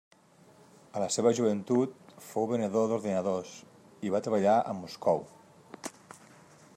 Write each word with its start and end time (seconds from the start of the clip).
A 0.99 1.03
la 1.03 1.09
seva 1.15 1.33
joventut 1.39 1.93
fou 2.29 2.47
venedor 2.53 2.89
d'ordinadors 2.93 3.53
i 4.09 4.15
va 4.15 4.25
treballar 4.29 4.59
a 4.73 4.77
Moscou. 4.81 5.25